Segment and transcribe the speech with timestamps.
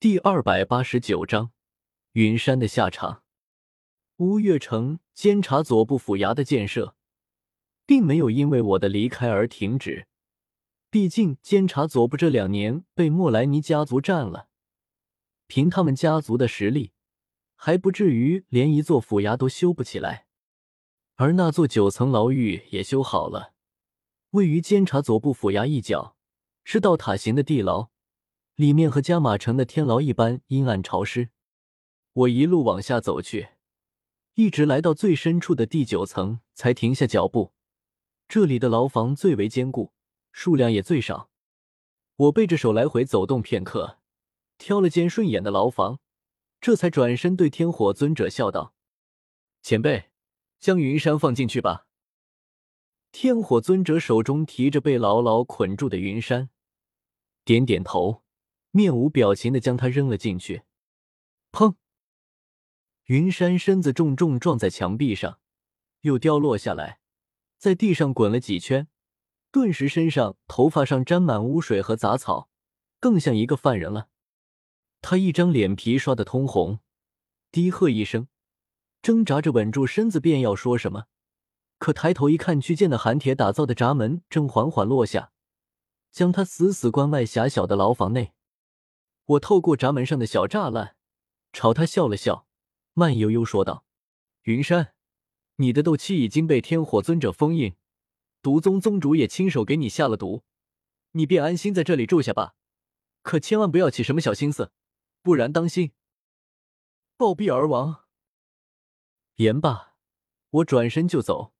[0.00, 1.50] 第二百八十九章，
[2.12, 3.22] 云山的下场。
[4.16, 6.96] 乌月城监察左部府衙的建设，
[7.84, 10.06] 并没有因为我的离开而停止。
[10.88, 14.48] 毕竟监察左部这两年被莫莱尼家族占了，
[15.46, 16.92] 凭他们家族的实力，
[17.54, 20.26] 还不至于连一座府衙都修不起来。
[21.16, 23.52] 而那座九层牢狱也修好了，
[24.30, 26.16] 位于监察左部府衙一角，
[26.64, 27.90] 是倒塔形的地牢。
[28.60, 31.30] 里面和加马城的天牢一般阴暗潮湿。
[32.12, 33.48] 我一路往下走去，
[34.34, 37.54] 一直来到最深处的第九层，才停下脚步。
[38.28, 39.94] 这里的牢房最为坚固，
[40.30, 41.30] 数量也最少。
[42.16, 43.98] 我背着手来回走动片刻，
[44.58, 45.98] 挑了间顺眼的牢房，
[46.60, 48.74] 这才转身对天火尊者笑道
[49.64, 50.10] ：“前辈，
[50.58, 51.86] 将云山放进去吧。”
[53.10, 56.50] 天火尊者手中提着被牢牢捆住的云山，
[57.46, 58.22] 点点头。
[58.72, 60.62] 面无表情的将它扔了进去，
[61.50, 61.74] 砰！
[63.06, 65.40] 云山身子重重撞在墙壁上，
[66.02, 67.00] 又掉落下来，
[67.58, 68.86] 在地上滚了几圈，
[69.50, 72.48] 顿时身上、头发上沾满污水和杂草，
[73.00, 74.08] 更像一个犯人了。
[75.02, 76.78] 他一张脸皮刷得通红，
[77.50, 78.28] 低喝一声，
[79.02, 81.06] 挣扎着稳住身子，便要说什么，
[81.78, 85.32] 可抬头一看，却见的寒铁打造的闸门正缓缓落下，
[86.12, 88.34] 将他死死关外狭小的牢房内。
[89.24, 90.96] 我透过闸门上的小栅栏，
[91.52, 92.46] 朝他笑了笑，
[92.94, 93.84] 慢悠悠说道
[94.42, 94.94] ：“云山，
[95.56, 97.74] 你的斗气已经被天火尊者封印，
[98.42, 100.42] 毒宗宗主也亲手给你下了毒，
[101.12, 102.54] 你便安心在这里住下吧。
[103.22, 104.72] 可千万不要起什么小心思，
[105.22, 105.92] 不然当心
[107.16, 108.04] 暴毙而亡。”
[109.36, 109.94] 言罢，
[110.50, 111.52] 我转身就走。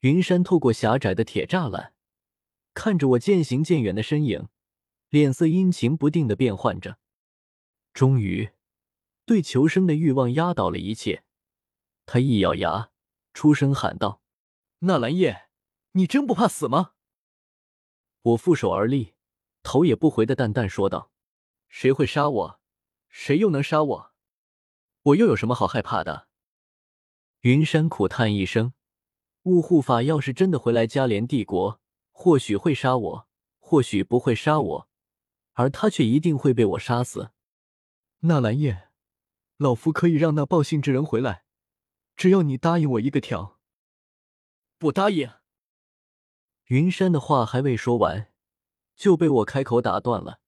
[0.00, 1.94] 云山透过狭窄的铁栅栏，
[2.74, 4.48] 看着我渐行渐远的身影，
[5.08, 6.98] 脸色阴晴不定的变换着。
[7.92, 8.50] 终于，
[9.24, 11.24] 对求生的欲望压倒了一切。
[12.04, 12.90] 他一咬牙，
[13.32, 14.20] 出声喊道
[14.80, 15.48] ：“纳兰叶，
[15.92, 16.92] 你真不怕死吗？”
[18.22, 19.14] 我负手而立，
[19.62, 21.10] 头也不回的淡淡说道
[21.68, 22.60] ：“谁会杀我？
[23.08, 24.12] 谁又能杀我？
[25.02, 26.28] 我又有什么好害怕的？”
[27.42, 28.74] 云山苦叹一声
[29.44, 31.80] ：“雾护法要是真的回来加连帝国，
[32.10, 33.28] 或许会杀我，
[33.58, 34.88] 或许不会杀我，
[35.56, 37.32] 而他却一定会被我杀死。”
[38.20, 38.88] 纳兰叶，
[39.58, 41.44] 老夫可以让那报信之人回来，
[42.16, 43.58] 只要你答应我一个条。
[44.78, 45.30] 不答应。
[46.66, 48.32] 云山的话还未说完，
[48.96, 50.40] 就被我开口打断了。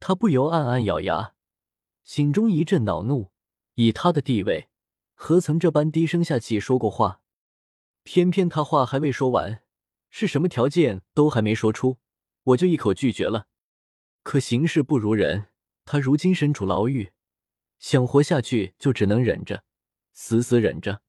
[0.00, 1.34] 他不由暗暗咬牙，
[2.02, 3.32] 心中一阵恼怒。
[3.74, 4.68] 以他的地位，
[5.14, 7.20] 何曾这般低声下气说过话？
[8.04, 9.62] 偏偏他话还未说完，
[10.10, 11.98] 是什么条件都还没说出，
[12.42, 13.48] 我就一口拒绝了。
[14.26, 15.46] 可形势不如人。
[15.84, 17.12] 他如今身处牢狱，
[17.78, 19.62] 想活下去就只能忍着，
[20.12, 21.00] 死死忍着。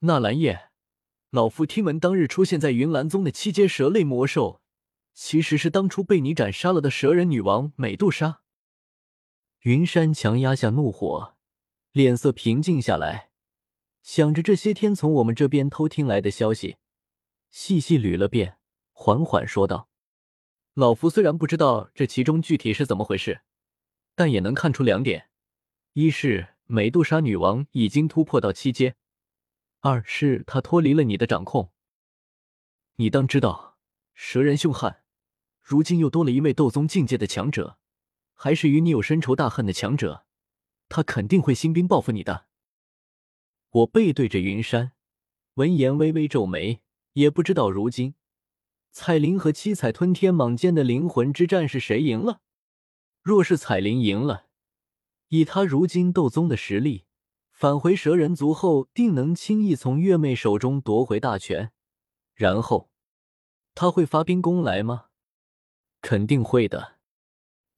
[0.00, 0.68] 纳兰叶，
[1.30, 4.60] 老夫听闻当日出现在云岚宗的七阶蛇类魔兽，
[5.14, 8.42] 其实是当初被你斩杀了的蛇人女王美杜莎。
[9.60, 11.36] 云山强压下怒火，
[11.92, 13.30] 脸色平静下来，
[14.02, 16.76] 想着这些天从我们这边偷听来的消息，
[17.48, 18.58] 细细捋了遍，
[18.92, 19.88] 缓缓说道
[20.76, 23.40] ：“老夫虽然不知道这其中具体是怎么回事。”
[24.14, 25.28] 但也能看出两点：
[25.92, 28.92] 一是美杜莎女王已经突破到七阶；
[29.80, 31.70] 二是她脱离了你的掌控。
[32.96, 33.76] 你当知道，
[34.14, 35.02] 蛇人凶悍，
[35.60, 37.78] 如今又多了一位斗宗境界的强者，
[38.32, 40.24] 还是与你有深仇大恨的强者，
[40.88, 42.46] 他肯定会兴兵报复你的。
[43.70, 44.92] 我背对着云山，
[45.54, 46.80] 闻言微微皱眉，
[47.12, 48.14] 也不知道如今
[48.98, 52.40] 彩铃和七彩吞天蟒间的灵魂之战是谁赢了。
[53.20, 54.46] 若是彩铃赢了，
[55.28, 57.04] 以他如今斗宗的实力，
[57.52, 61.72] 返回蛇人族后，定能轻易从月妹手中夺回大权。
[62.32, 62.88] 然后，
[63.74, 65.08] 他会发兵攻来吗？
[66.00, 66.94] 肯定会的。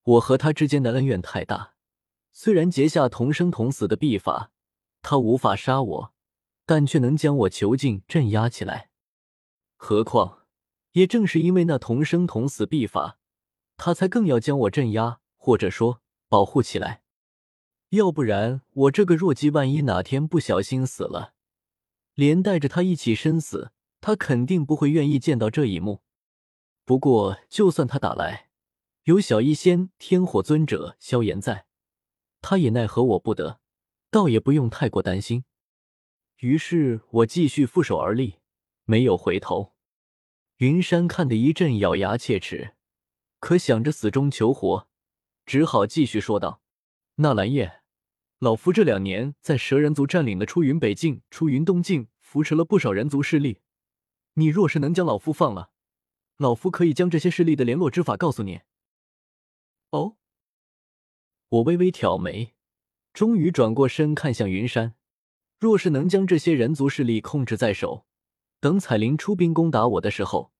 [0.04, 1.74] 我和他之间的恩怨太大，
[2.30, 4.52] 虽然结下同生同死的秘法，
[5.02, 6.14] 他无法杀我，
[6.64, 8.90] 但却能将我囚禁镇压起来。
[9.75, 10.38] 何况，
[10.93, 13.19] 也正是因为那同生同死秘法，
[13.76, 15.20] 他才更要将我镇压。
[15.40, 17.02] 或者说保护起来，
[17.90, 21.32] 要不然我这个弱鸡万一哪天不小心死了，
[22.12, 23.70] 连带着他一起身死，
[24.02, 26.02] 他肯定不会愿意见到这一幕。
[26.85, 28.50] 不过就算他打来，
[29.05, 31.64] 有小医仙天火尊者萧炎在，
[32.43, 33.61] 他也奈何我不得，
[34.11, 35.44] 倒也不用太过担心。
[36.38, 38.41] 于是我继续负手而立，
[38.84, 39.73] 没有回头。
[40.58, 42.75] 云山看得一阵咬牙切齿，
[43.38, 44.88] 可想着死中求活。
[45.46, 46.60] 只好继续说道
[47.16, 47.82] ：“纳兰叶，
[48.40, 53.60] 老夫这两年在蛇人族占领的出云北境、出云东境，扶持了不少人族势力。
[54.34, 55.70] 你若是能将老夫放了，
[56.38, 58.62] 老夫可以将这些势力的联络之法告诉你。
[59.90, 60.16] 哦，
[61.50, 62.56] 我微微挑眉，
[63.12, 64.96] 终于转过身看向云山。
[65.60, 68.07] 若是能将这些人族势力控制在手，
[68.60, 70.52] 等彩铃出兵攻打我的时候，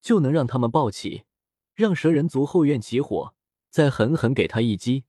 [0.00, 1.24] 就能让他们暴起，
[1.74, 3.34] 让蛇人族后院起火，
[3.70, 5.04] 再狠狠给他一击。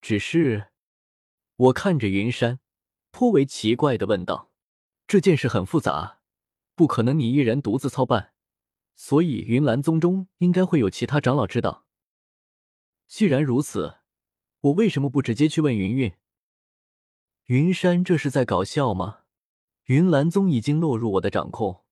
[0.00, 0.68] 只是，
[1.56, 2.60] 我看着云山，
[3.10, 4.50] 颇为奇怪的问道
[5.06, 6.18] ：“这件事很复杂。”
[6.76, 8.32] 不可能，你一人独自操办，
[8.94, 11.84] 所以云岚宗中应该会有其他长老知道。
[13.06, 13.98] 既然如此，
[14.60, 16.14] 我为什么不直接去问云云？
[17.46, 19.19] 云山这是在搞笑吗？
[19.90, 21.82] 云岚宗已经落入我的掌控，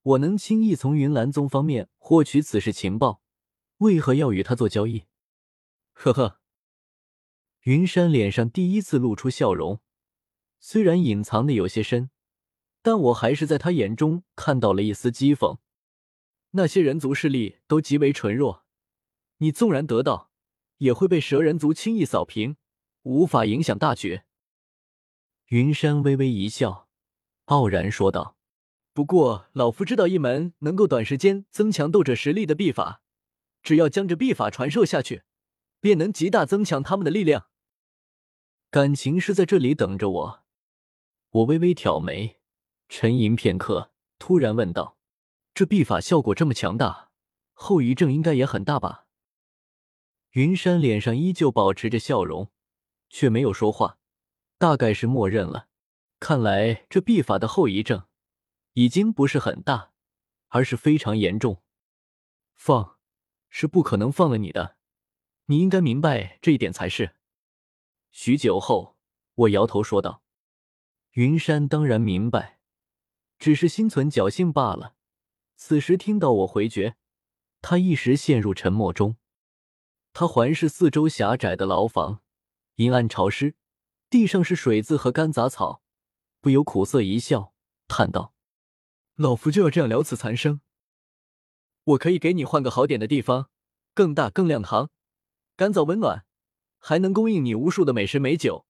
[0.00, 3.20] 我能轻易从云岚宗方面获取此事情报，
[3.76, 5.04] 为何要与他做交易？
[5.92, 6.40] 呵呵，
[7.64, 9.80] 云山脸上第一次露出笑容，
[10.60, 12.08] 虽然隐藏的有些深。
[12.80, 15.58] 但我还是在他眼中看到了一丝讥讽。
[16.52, 18.64] 那些人族势力都极为纯弱，
[19.36, 20.30] 你纵然得到，
[20.78, 22.56] 也会被蛇人族轻易扫平，
[23.02, 24.22] 无法影响大局。
[25.48, 26.88] 云山微微一笑，
[27.46, 28.36] 傲然说道
[28.94, 33.02] ：“不过，老夫知道一门能够短时间增强斗者实力的秘法，
[33.62, 35.22] 只要将这秘法传授下去，
[35.80, 37.48] 便能极大增强他们的力量。
[38.70, 40.44] 感情是在这里等着我。”
[41.30, 42.38] 我微微挑眉。
[42.88, 44.98] 沉吟片刻，突然问道
[45.54, 47.10] ：“这秘法效果这么强大，
[47.54, 49.06] 后遗症应该也很大吧？”
[50.32, 52.50] 云山脸上依旧保持着笑容，
[53.08, 53.98] 却没有说话，
[54.58, 55.68] 大概是默认了。
[56.22, 58.06] 看来这秘法的后遗症
[58.74, 59.90] 已经不是很大，
[60.50, 61.64] 而是非常严重。
[62.54, 62.96] 放
[63.48, 64.76] 是不可能放了你的，
[65.46, 67.16] 你应该明白这一点才是。
[68.12, 68.96] 许久后，
[69.34, 70.22] 我摇头说道
[71.14, 72.60] ：“云山当然明白。”
[73.40, 74.94] 只是心存侥幸罢了。
[75.56, 76.94] 此时听到我回绝，
[77.60, 79.16] 他一时陷入沉默中。
[80.12, 82.22] 他环视四周狭窄的牢房，
[82.76, 83.56] 阴暗潮湿，
[84.08, 85.81] 地上是水渍和干杂草，
[86.42, 87.54] 不由苦涩一笑，
[87.86, 88.34] 叹道
[89.14, 90.60] ：“老夫就要这样了此残生。
[91.84, 93.48] 我可以给你换个好点的地方，
[93.94, 94.90] 更大、更亮堂，
[95.54, 96.26] 干燥温暖，
[96.78, 98.66] 还能供应你无数的美食美酒。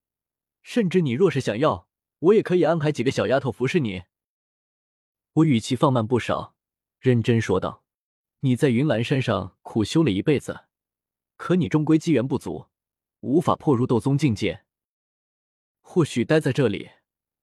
[0.62, 1.88] 甚至你若是想要，
[2.18, 4.02] 我也可以安排几个小丫头服侍你。”
[5.32, 6.54] 我语气放慢不少，
[7.00, 7.84] 认真说道
[8.40, 10.66] ：“你在云岚山上苦修了一辈子，
[11.38, 12.66] 可你终归机缘不足，
[13.20, 14.66] 无法破入斗宗境界。
[15.80, 16.90] 或许待在这里，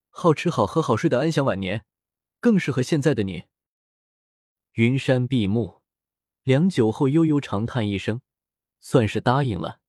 [0.09, 1.85] 好吃好喝好睡的安享晚年，
[2.39, 3.45] 更适合现在的你。”
[4.73, 5.81] 云山闭目，
[6.43, 8.21] 良久后悠悠长叹一声，
[8.79, 9.79] 算是答应了。